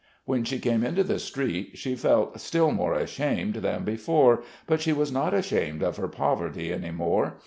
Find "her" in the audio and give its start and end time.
5.97-6.07